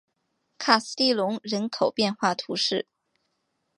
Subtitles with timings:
[0.57, 2.87] 卡斯蒂隆人口变化图示